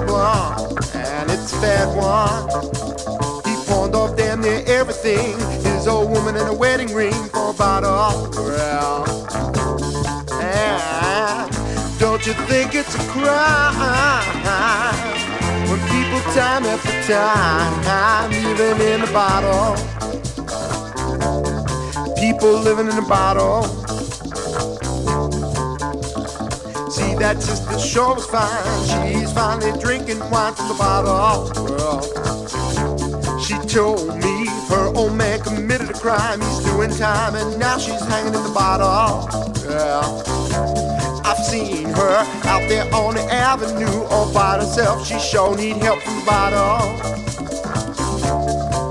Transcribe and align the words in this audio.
problem, 0.00 0.76
and 0.94 1.30
it's 1.30 1.52
a 1.56 1.60
bad 1.60 1.96
one. 1.96 2.48
He 3.44 3.54
pawned 3.66 3.94
off 3.94 4.16
damn 4.16 4.40
near 4.40 4.62
everything, 4.66 5.38
his 5.62 5.86
old 5.86 6.10
woman 6.10 6.36
and 6.36 6.48
a 6.48 6.52
wedding 6.52 6.92
ring 6.94 7.14
for 7.30 7.50
a 7.50 7.52
bottle. 7.54 8.30
Well, 8.34 9.04
and 10.42 11.50
don't 11.98 12.26
you 12.26 12.34
think 12.48 12.74
it's 12.74 12.94
a 12.94 12.98
crime 13.08 14.24
when 15.68 15.80
people 15.88 16.20
time 16.34 16.64
after 16.64 17.12
time 17.12 18.30
living 18.56 18.86
in 18.86 19.02
a 19.02 19.12
bottle? 19.12 19.76
People 22.16 22.58
living 22.58 22.88
in 22.88 22.98
a 22.98 23.06
bottle. 23.06 23.85
That 27.18 27.42
sister 27.42 27.78
sure 27.78 28.14
was 28.14 28.26
fine. 28.26 29.10
She's 29.12 29.32
finally 29.32 29.78
drinking 29.80 30.20
wine 30.30 30.54
from 30.54 30.68
the 30.68 30.74
bottle. 30.74 31.50
Well, 31.64 32.02
she 33.40 33.58
told 33.66 34.16
me 34.16 34.46
her 34.68 34.92
old 34.94 35.14
man 35.14 35.40
committed 35.40 35.90
a 35.90 35.94
crime. 35.94 36.40
He's 36.40 36.64
doing 36.64 36.90
time 36.90 37.34
and 37.34 37.58
now 37.58 37.78
she's 37.78 38.04
hanging 38.06 38.34
in 38.34 38.42
the 38.42 38.52
bottle. 38.52 39.28
Yeah. 39.64 40.02
I've 41.24 41.44
seen 41.44 41.86
her 41.86 42.18
out 42.44 42.68
there 42.68 42.92
on 42.94 43.14
the 43.14 43.24
avenue 43.32 44.04
all 44.10 44.32
by 44.32 44.58
herself. 44.58 45.06
She 45.06 45.18
sure 45.18 45.56
need 45.56 45.76
help 45.76 46.00
from 46.00 46.20
the 46.20 46.24
bottle. 46.26 47.16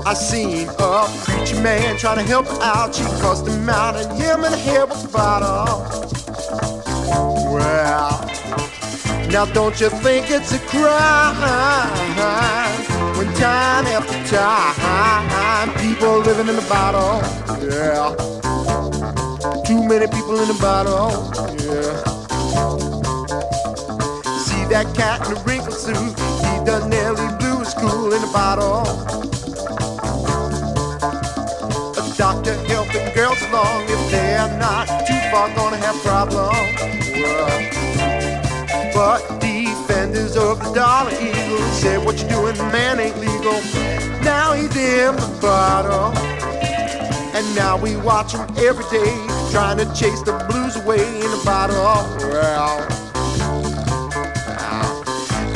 I 0.06 0.14
seen 0.14 0.68
a 0.68 1.06
preacher 1.24 1.60
man 1.62 1.96
trying 1.96 2.18
to 2.18 2.22
help 2.22 2.46
her 2.46 2.62
out. 2.62 2.94
She 2.94 3.02
cussed 3.20 3.46
him 3.46 3.68
out 3.68 3.96
and 3.96 4.12
him 4.20 4.44
and 4.44 4.54
the 4.54 4.58
head 4.58 4.88
with 4.88 5.02
the 5.02 5.08
bottle. 5.08 6.25
Well, 7.56 8.20
now 9.32 9.46
don't 9.46 9.80
you 9.80 9.88
think 9.88 10.30
it's 10.30 10.52
a 10.52 10.58
crime 10.58 11.36
when 13.16 13.32
time 13.32 13.86
after 13.86 14.36
time 14.36 15.72
people 15.80 16.18
living 16.18 16.48
in 16.48 16.56
the 16.56 16.66
bottle? 16.68 17.22
Yeah. 17.64 18.12
Too 19.64 19.88
many 19.88 20.06
people 20.06 20.38
in 20.38 20.48
the 20.48 20.58
bottle. 20.60 21.32
Yeah. 21.64 21.96
See 24.44 24.64
that 24.66 24.94
cat 24.94 25.26
in 25.26 25.32
the 25.32 25.40
wrinkled 25.46 25.78
suit? 25.78 25.96
He 25.96 26.64
done 26.66 26.90
nearly 26.90 27.26
blew 27.38 27.60
his 27.60 27.68
school 27.68 28.12
in 28.12 28.20
the 28.20 28.30
bottle. 28.34 28.82
A 31.96 32.16
doctor 32.18 32.54
helping 32.68 33.14
girls 33.14 33.40
along 33.48 33.84
if 33.88 34.10
they're 34.10 34.58
not 34.58 34.88
too 35.06 35.15
far 35.30 35.48
gonna 35.54 35.76
have 35.76 35.96
problems. 36.02 36.56
But 38.94 39.40
defenders 39.40 40.36
of 40.36 40.58
the 40.62 40.72
dollar 40.72 41.12
eagle 41.12 41.58
say 41.72 41.98
what 41.98 42.20
you 42.20 42.28
doing, 42.28 42.56
man, 42.72 43.00
ain't 43.00 43.18
legal. 43.18 43.60
Now 44.22 44.54
he's 44.54 44.74
in 44.76 45.16
the 45.16 45.38
bottle. 45.40 46.16
And 47.36 47.46
now 47.54 47.76
we 47.76 47.96
watch 47.96 48.32
him 48.32 48.46
every 48.56 48.84
day, 48.90 49.14
trying 49.50 49.78
to 49.78 49.84
chase 49.94 50.22
the 50.22 50.32
blues 50.48 50.76
away 50.76 51.04
in 51.20 51.30
the 51.30 51.42
bottle. 51.44 51.76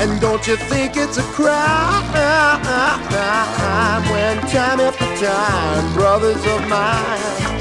And 0.01 0.21
don't 0.21 0.47
you 0.47 0.57
think 0.57 0.97
it's 0.97 1.19
a 1.19 1.23
crime 1.35 2.05
when 4.11 4.41
time 4.49 4.81
after 4.81 5.07
time, 5.17 5.95
brothers 5.95 6.45
of 6.47 6.69
mine 6.69 7.60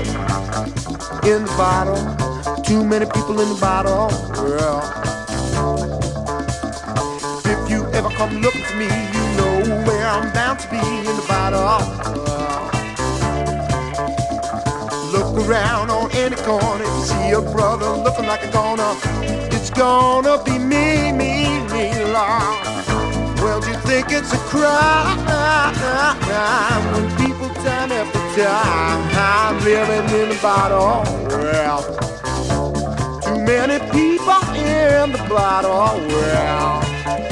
in 1.30 1.46
the 1.46 1.52
bottle, 1.58 1.96
too 2.64 2.84
many 2.84 3.06
people 3.06 3.40
in 3.40 3.50
the 3.50 3.60
bottle. 3.62 4.08
Well, 4.34 4.82
if 7.46 7.70
you 7.70 7.86
ever 7.94 8.10
come 8.10 8.42
looking 8.42 8.64
for 8.64 8.76
me, 8.78 8.86
you 8.86 9.24
know 9.38 9.84
where 9.86 10.08
I'm 10.08 10.34
bound 10.34 10.60
to 10.62 10.68
be 10.70 10.78
in 10.78 11.16
the 11.16 11.26
bottle. 11.28 11.82
Look 15.12 15.48
around 15.48 15.92
on 15.92 16.12
any 16.14 16.36
corner, 16.38 16.86
see 17.04 17.30
a 17.32 17.42
brother 17.42 17.92
looking 17.92 18.26
like 18.26 18.44
a 18.44 18.52
goner. 18.52 18.96
It's 19.52 19.70
gonna 19.70 20.44
be 20.44 20.58
me, 20.58 21.12
me, 21.12 21.62
me, 21.70 21.94
Lord. 22.06 22.58
Well, 23.42 23.62
do 23.62 23.70
you 23.70 23.78
think 23.86 24.08
it's 24.10 24.34
a 24.34 24.38
crime 24.50 25.20
when 26.92 27.18
people 27.18 27.50
time 27.64 27.92
after 27.92 28.19
time 28.46 29.60
living 29.64 30.22
in 30.22 30.30
the 30.30 30.40
bottle? 30.42 31.04
Well, 31.28 31.82
too 33.22 33.40
many 33.44 33.80
people 33.92 34.42
in 34.56 35.12
the 35.12 35.26
bottle. 35.30 35.72
Oh, 35.72 36.08
well, 36.08 36.82
oh. 36.84 37.30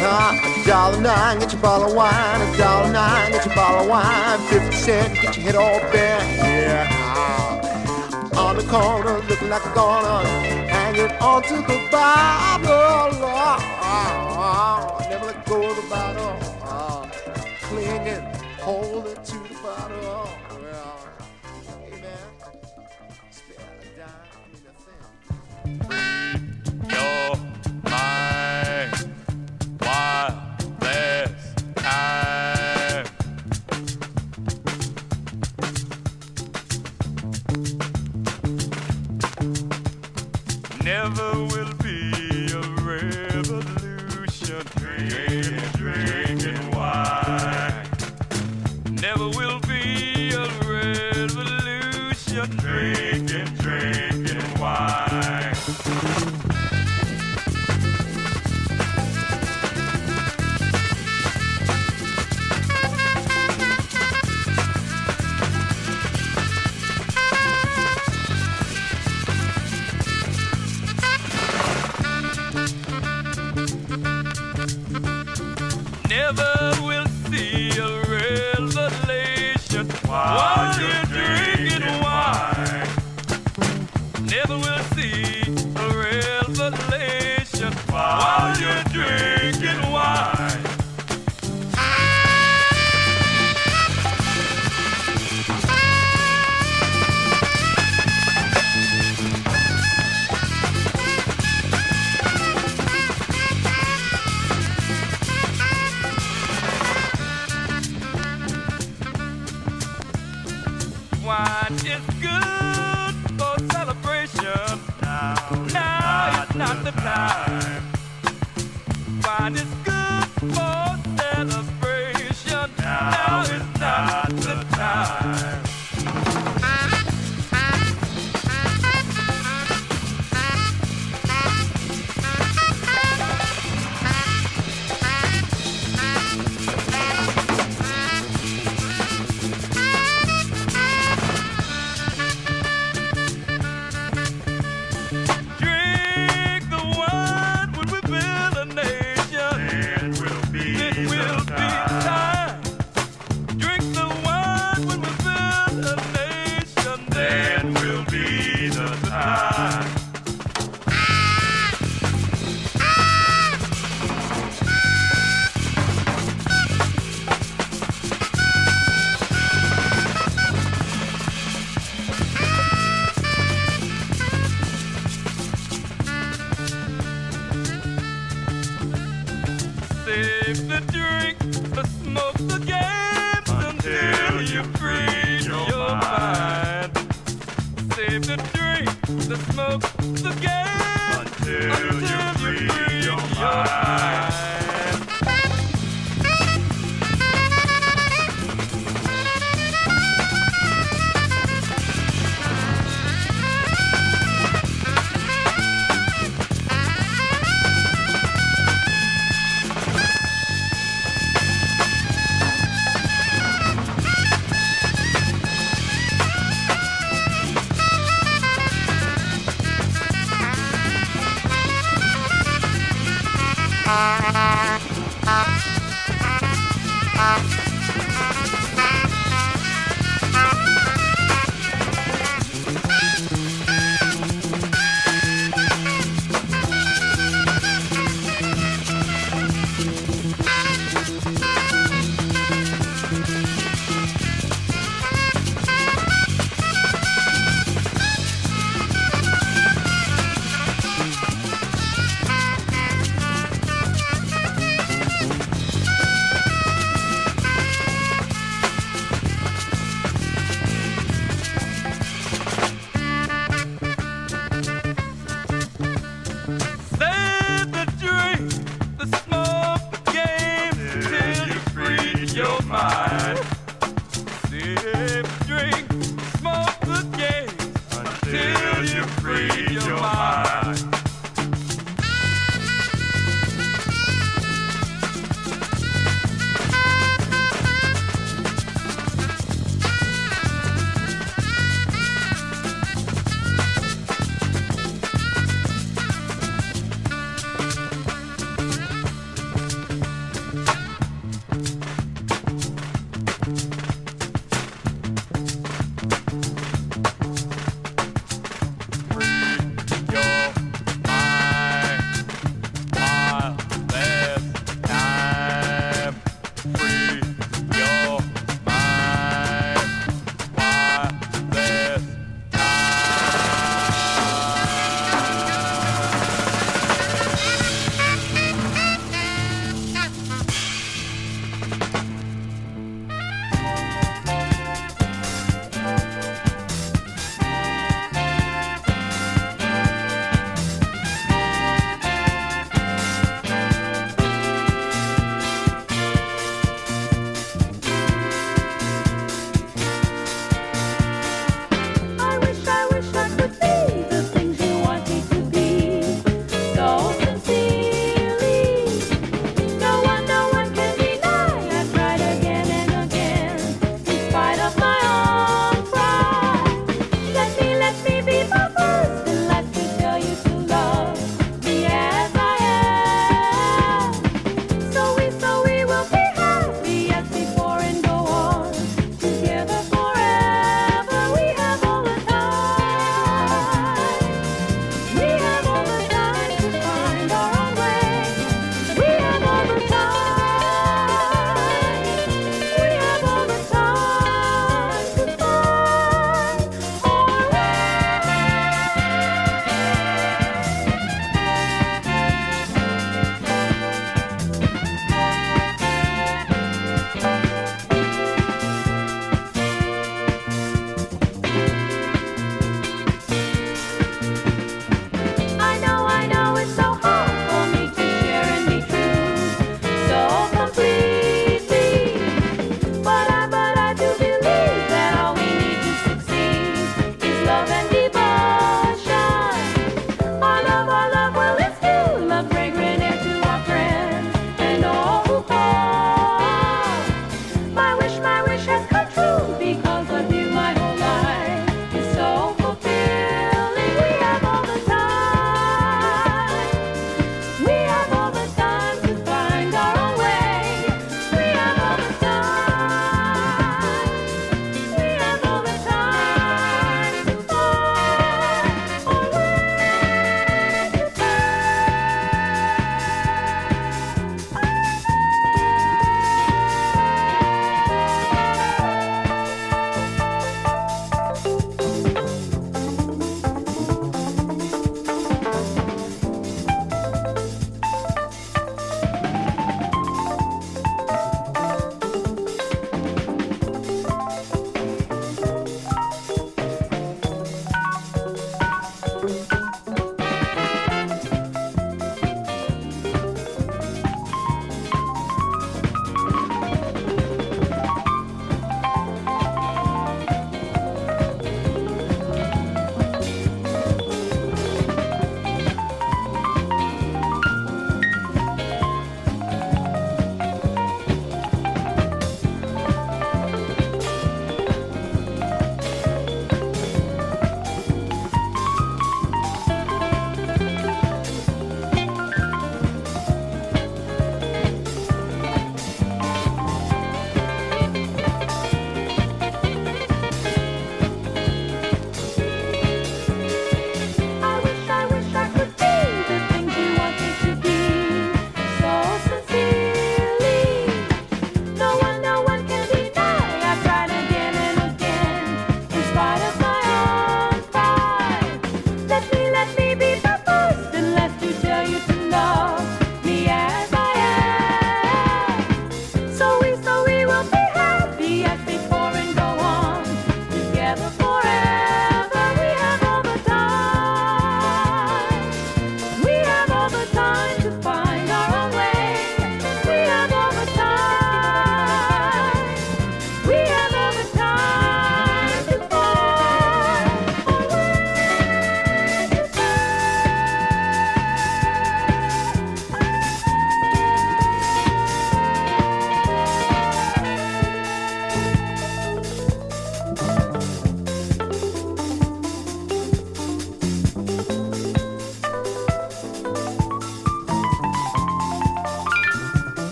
well, 0.00 0.30
a 0.38 0.66
dollar 0.66 1.00
nine, 1.00 1.38
get 1.40 1.52
your 1.52 1.62
bottle 1.62 1.88
of 1.88 1.94
wine. 1.94 2.40
A 2.40 2.56
dollar 2.56 2.92
nine, 2.92 3.32
get 3.32 3.46
your 3.46 3.54
bottle 3.54 3.80
of 3.82 3.88
wine. 3.88 4.38
Fifty 4.48 4.76
cent, 4.76 5.14
get 5.14 5.36
your 5.36 5.46
head 5.46 5.56
all 5.56 5.80
bent. 5.92 6.38
Yeah. 6.38 7.08
On 8.36 8.56
the 8.56 8.62
corner, 8.64 9.18
looking 9.28 9.48
like 9.48 9.64
a 9.64 9.74
goner, 9.74 10.67
hanging 10.98 11.16
onto 11.18 11.56
the 11.56 11.88
bottle. 11.90 12.68
Oh, 13.80 15.06
never 15.08 15.26
let 15.26 15.46
go 15.46 15.70
of 15.70 15.76
the 15.76 15.82
bottle. 15.88 16.36
Oh, 16.64 17.08
clinging, 17.62 18.24
holding 18.58 18.97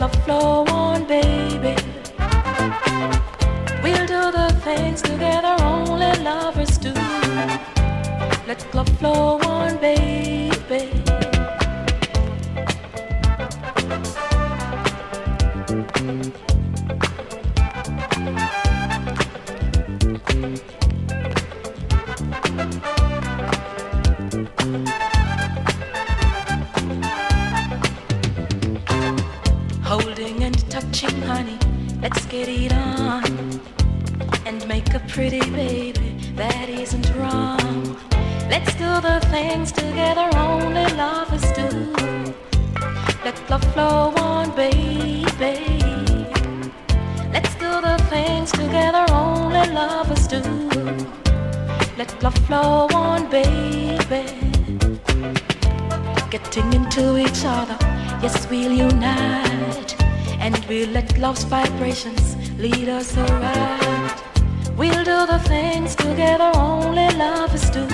Love 0.00 0.14
flow 0.24 0.64
on, 0.68 1.04
baby. 1.06 1.74
We'll 3.82 4.06
do 4.06 4.30
the 4.38 4.48
things 4.62 5.02
together 5.02 5.56
only 5.60 6.12
lovers 6.22 6.78
do. 6.78 6.92
Let 8.46 8.66
love 8.74 8.88
flow 8.98 9.38
on, 9.40 9.78
baby. 9.78 11.06
Holding 16.06 16.45
get 32.36 32.48
it 32.48 32.72
on. 32.72 33.60
And 34.44 34.66
make 34.68 34.92
a 34.94 35.00
pretty 35.08 35.44
baby 35.50 36.10
that 36.34 36.68
isn't 36.68 37.08
wrong. 37.16 37.96
Let's 38.52 38.72
do 38.74 38.90
the 39.08 39.18
things 39.30 39.72
together 39.72 40.28
only 40.36 40.86
lovers 41.02 41.48
do. 41.52 41.70
Let 43.24 43.36
love 43.50 43.64
flow 43.72 44.12
on, 44.30 44.54
baby. 44.54 45.56
Let's 47.34 47.54
do 47.64 47.70
the 47.88 47.96
things 48.10 48.52
together 48.52 49.06
only 49.10 49.64
lovers 49.80 50.26
do. 50.26 50.42
Let 51.96 52.10
love 52.22 52.38
flow 52.46 52.86
on, 52.92 53.30
baby. 53.30 54.24
Getting 56.30 56.72
into 56.78 57.16
each 57.16 57.42
other, 57.44 57.78
yes, 58.22 58.46
we'll 58.50 58.72
unite. 58.72 60.05
And 60.46 60.64
we'll 60.68 60.90
let 60.90 61.18
love's 61.18 61.42
vibrations 61.42 62.36
lead 62.56 62.88
us 62.88 63.16
around. 63.16 64.14
We'll 64.76 65.02
do 65.02 65.26
the 65.26 65.40
things 65.40 65.96
together 65.96 66.52
only 66.54 67.08
lovers 67.16 67.68
do. 67.70 67.84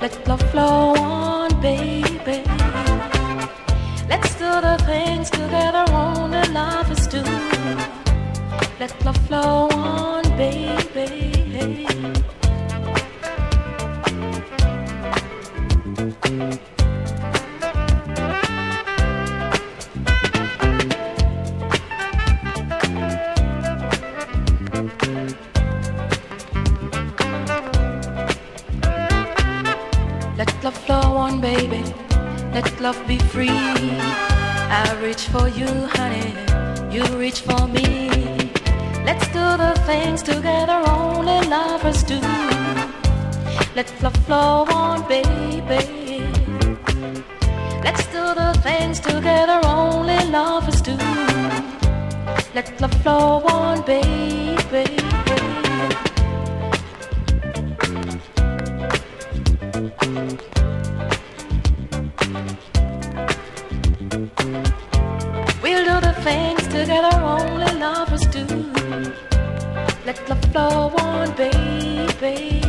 Let 0.00 0.26
love 0.26 0.40
flow 0.50 0.94
on, 0.96 1.60
baby. 1.60 2.42
Let's 4.08 4.32
do 4.36 4.50
the 4.66 4.82
things 4.86 5.28
together 5.28 5.84
only 5.92 6.48
lovers 6.48 7.06
do. 7.06 7.22
Let 8.80 9.04
love 9.04 9.18
flow 9.26 9.68
on, 9.72 10.22
baby. 10.38 11.34
Love 32.84 33.06
be 33.08 33.16
free. 33.16 33.48
I 33.48 34.84
reach 35.02 35.22
for 35.28 35.48
you, 35.48 35.70
honey. 35.96 36.34
You 36.94 37.02
reach 37.16 37.40
for 37.40 37.66
me. 37.66 38.10
Let's 39.08 39.26
do 39.28 39.44
the 39.64 39.72
things 39.86 40.22
together 40.22 40.82
only 40.88 41.40
lovers 41.48 42.02
do. 42.02 42.20
Let 43.74 43.88
love 44.02 44.16
flow 44.26 44.66
on, 44.68 45.08
baby. 45.08 46.20
Let's 47.82 48.04
do 48.16 48.24
the 48.40 48.52
things 48.62 49.00
together 49.00 49.60
only 49.64 50.20
lovers 50.26 50.82
do. 50.82 50.96
Let 52.54 52.66
love 52.82 52.94
flow 53.02 53.44
on, 53.46 53.80
baby. 53.86 55.03
Let 70.14 70.28
love 70.28 70.44
flow 70.52 70.92
on, 71.00 71.32
baby. 71.34 72.62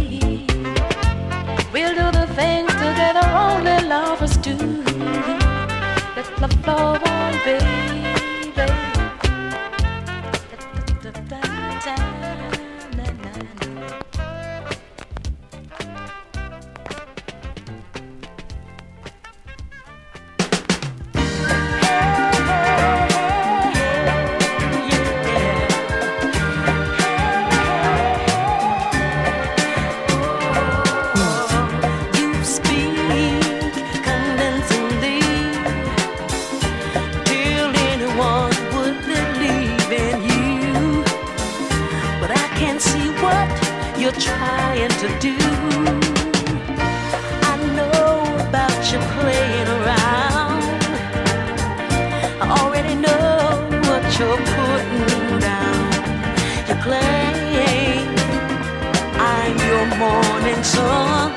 We'll 1.72 1.94
do 1.94 2.12
the 2.12 2.26
things 2.34 2.72
together 2.74 3.22
only 3.38 3.88
lovers 3.88 4.36
do. 4.38 4.58
Let 6.16 6.42
love 6.42 6.54
flow 6.64 6.98
on, 7.06 7.34
baby. 7.46 7.95
What 43.22 43.50
you're 44.00 44.12
trying 44.12 44.90
to 44.90 45.08
do. 45.20 45.38
I 47.52 47.56
know 47.78 48.24
about 48.48 48.92
you 48.92 49.00
playing 49.18 49.70
around. 49.78 50.64
I 52.42 52.46
already 52.62 52.96
know 52.96 53.70
what 53.88 54.04
you're 54.20 54.44
putting 54.56 55.40
down. 55.40 55.84
You 56.68 56.76
claim 56.86 58.08
I'm 59.18 59.56
your 59.70 59.86
morning 59.98 60.64
sun. 60.64 61.32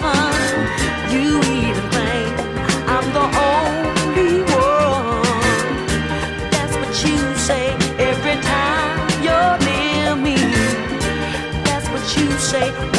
You 1.11 1.39
even 1.39 1.85
claim 1.91 2.33
I'm 2.95 3.07
the 3.13 3.27
only 3.49 3.88
what 12.51 12.98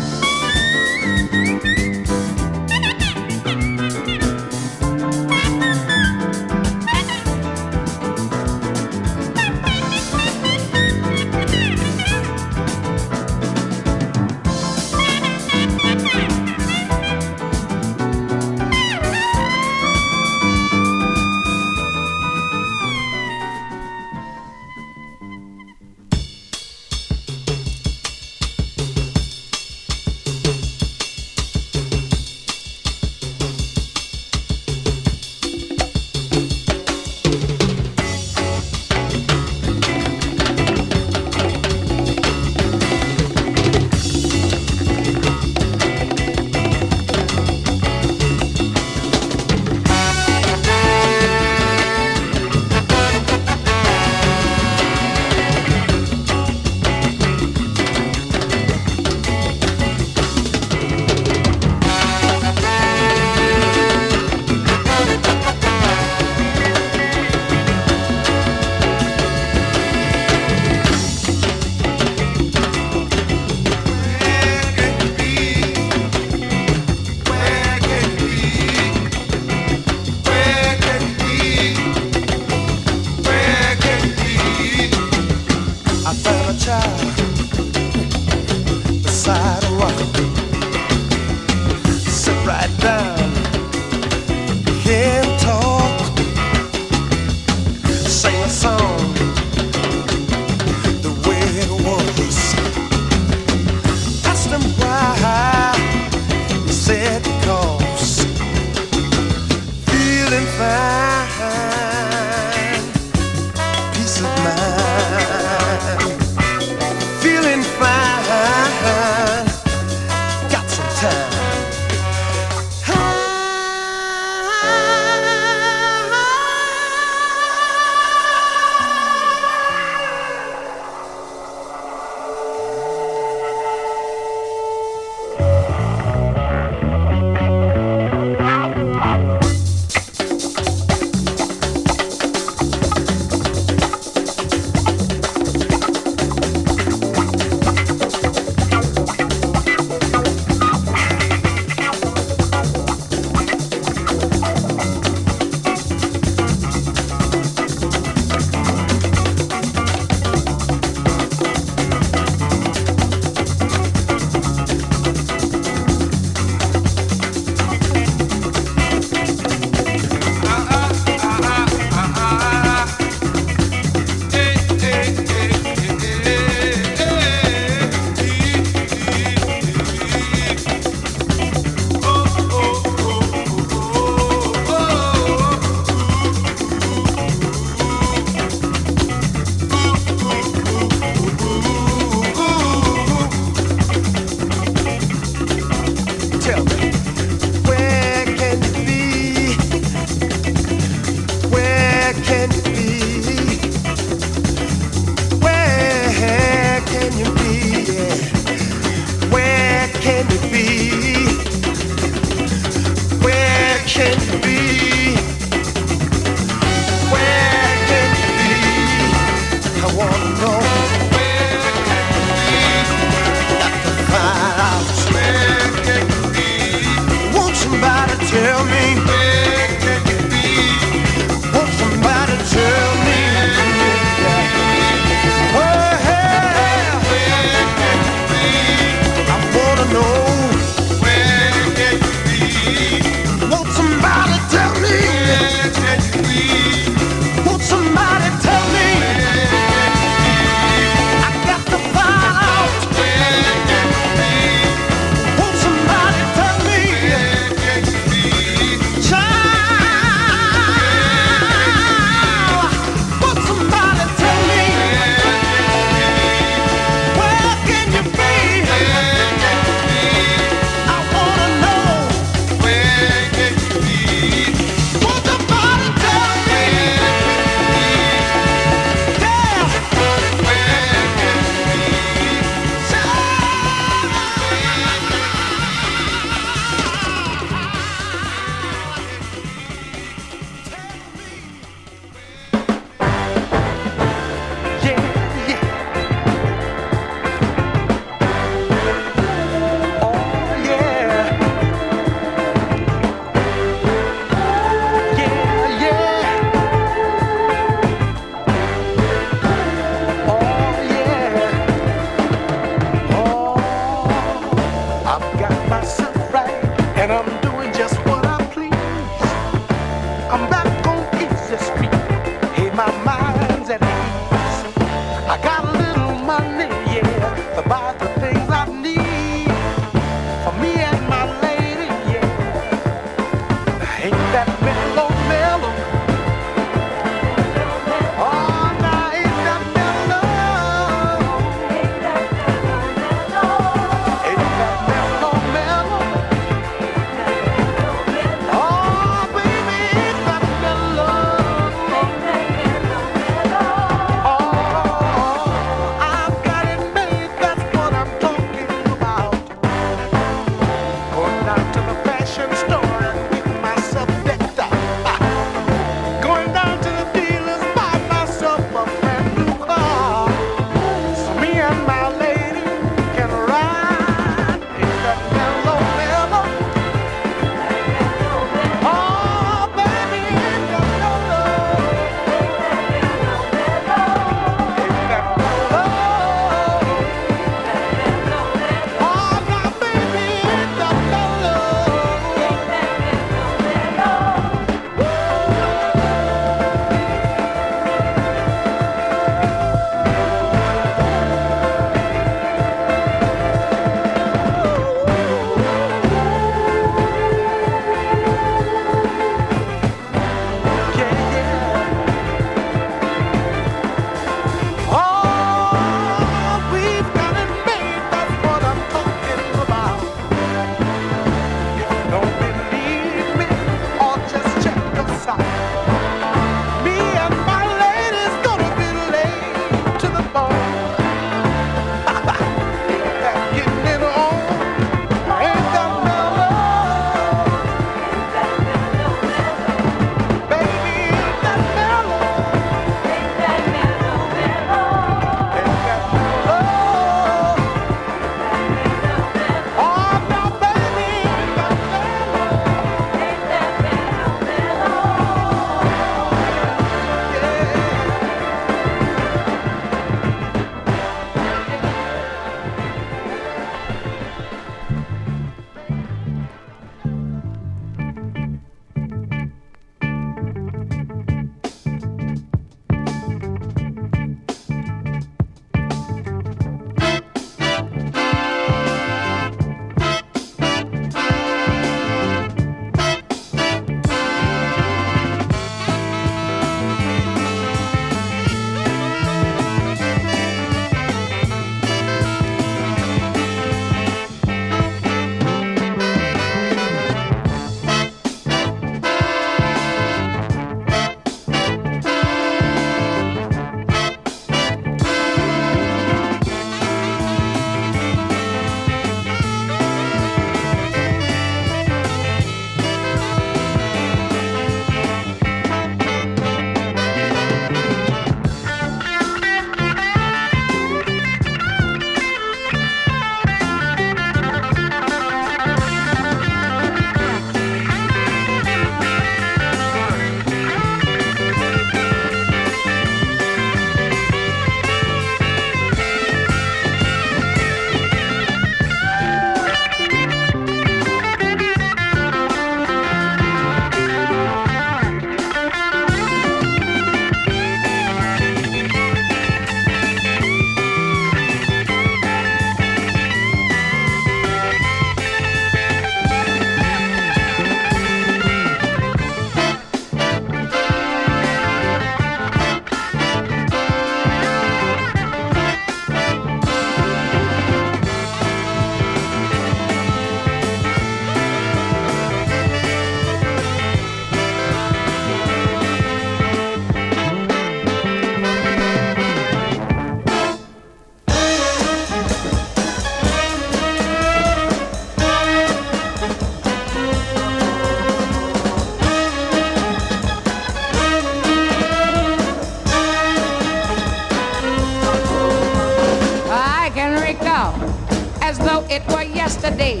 yesterday. 599.48 600.00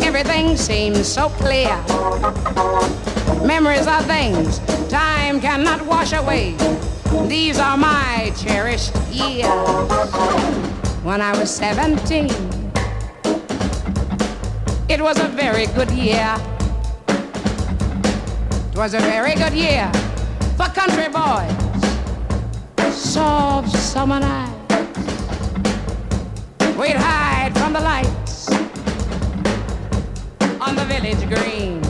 Everything 0.00 0.56
seems 0.56 1.06
so 1.06 1.28
clear. 1.28 1.74
Memories 3.44 3.86
are 3.86 4.02
things 4.02 4.58
time 4.88 5.40
cannot 5.40 5.84
wash 5.84 6.12
away. 6.12 6.54
These 7.26 7.58
are 7.58 7.76
my 7.76 8.32
cherished 8.36 8.94
years. 9.10 9.46
When 11.02 11.20
I 11.20 11.36
was 11.38 11.54
17, 11.54 12.26
it 14.88 15.00
was 15.00 15.18
a 15.18 15.28
very 15.28 15.66
good 15.66 15.90
year. 15.90 16.36
It 18.72 18.76
was 18.76 18.94
a 18.94 19.00
very 19.00 19.34
good 19.34 19.52
year 19.52 19.90
for 20.56 20.68
country 20.80 21.08
boys. 21.08 21.52
Soft 22.94 23.76
summer 23.76 24.20
nights. 24.20 24.58
We'd 26.78 26.96
from 27.68 27.74
the 27.74 27.80
lights 27.80 28.48
on 30.58 30.74
the 30.74 30.84
village 30.86 31.20
green. 31.28 31.82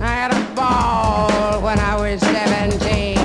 I 0.00 0.14
had 0.20 0.32
a 0.32 0.54
ball 0.56 1.62
when 1.62 1.78
I 1.78 1.94
was 1.94 2.20
17. 2.20 3.18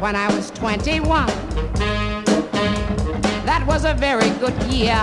When 0.00 0.14
I 0.14 0.32
was 0.36 0.52
21, 0.52 1.26
that 3.46 3.64
was 3.66 3.84
a 3.84 3.94
very 3.94 4.30
good 4.38 4.62
year. 4.64 5.02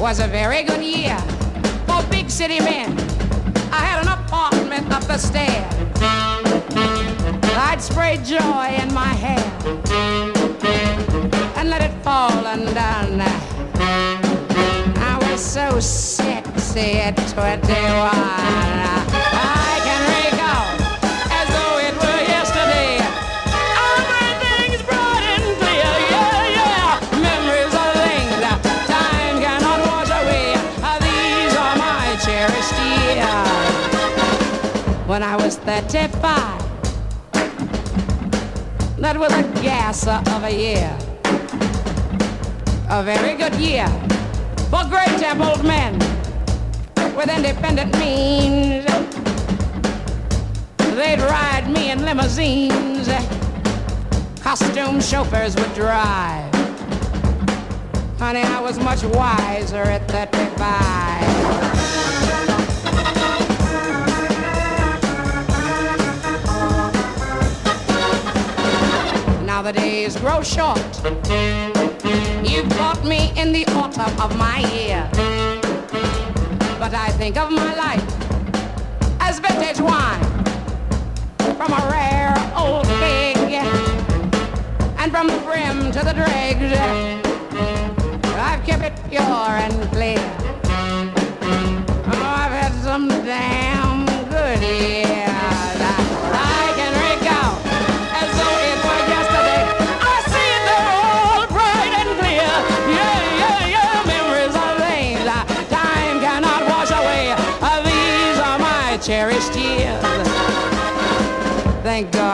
Was 0.00 0.18
a 0.18 0.26
very 0.26 0.64
good 0.64 0.82
year 0.82 1.18
for 1.86 2.02
big 2.10 2.30
city 2.30 2.58
men. 2.58 2.98
I 3.70 3.84
had 3.84 4.07
up 4.86 5.02
the 5.04 5.18
stairs. 5.18 5.74
I'd 7.56 7.82
spray 7.82 8.18
joy 8.18 8.76
in 8.80 8.92
my 8.94 9.12
hair 9.24 9.38
and 11.56 11.68
let 11.68 11.82
it 11.82 11.92
fall 12.02 12.46
undone. 12.46 13.20
I 15.00 15.18
was 15.30 15.40
so 15.40 15.80
sexy 15.80 17.00
at 17.00 17.16
21. 17.34 19.07
When 35.08 35.22
I 35.22 35.36
was 35.36 35.56
35. 35.56 36.20
That 38.98 39.16
was 39.18 39.32
a 39.32 39.42
gasser 39.62 40.20
of 40.32 40.44
a 40.44 40.52
year. 40.52 40.94
A 42.90 43.02
very 43.02 43.34
good 43.34 43.54
year 43.54 43.88
for 44.68 44.84
great 44.84 45.18
templed 45.18 45.64
men 45.64 45.98
with 47.16 47.30
independent 47.34 47.98
means. 47.98 48.84
They'd 50.94 51.20
ride 51.20 51.70
me 51.70 51.90
in 51.90 52.04
limousines. 52.04 53.08
Costume 54.42 55.00
chauffeurs 55.00 55.56
would 55.56 55.74
drive. 55.74 56.52
Honey, 58.18 58.42
I 58.42 58.60
was 58.60 58.78
much 58.78 59.02
wiser 59.04 59.84
at 59.84 60.06
35. 60.10 62.57
Now 69.58 69.64
the 69.64 69.72
days 69.72 70.16
grow 70.16 70.40
short. 70.40 70.78
You 72.48 72.62
caught 72.78 73.02
me 73.04 73.32
in 73.36 73.52
the 73.52 73.66
autumn 73.74 74.16
of 74.20 74.38
my 74.38 74.60
year. 74.72 75.02
But 76.78 76.94
I 76.94 77.08
think 77.18 77.36
of 77.36 77.50
my 77.50 77.74
life 77.74 78.08
as 79.18 79.40
vintage 79.40 79.80
wine 79.80 80.22
from 81.56 81.72
a 81.72 81.82
rare 81.90 82.36
old 82.56 82.86
keg. 83.00 83.54
And 84.96 85.10
from 85.10 85.26
the 85.26 85.38
brim 85.38 85.90
to 85.90 86.04
the 86.04 86.12
dregs, 86.12 86.72
I've 88.36 88.64
kept 88.64 88.84
it 88.84 89.10
pure 89.10 89.22
and 89.64 89.74
clear. 89.90 90.22
Oh, 92.12 92.32
I've 92.42 92.52
had 92.52 92.72
some 92.84 93.08
damn 93.08 94.06
good 94.30 94.60
years. 94.62 95.07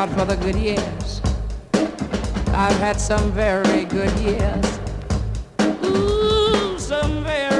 out 0.04 0.18
for 0.18 0.24
the 0.24 0.36
good 0.36 0.56
years. 0.56 1.20
I've 2.54 2.78
had 2.78 3.00
some 3.00 3.32
very 3.32 3.84
good 3.84 4.12
years. 4.18 4.80
Ooh, 5.84 6.78
some 6.78 7.24
very 7.24 7.53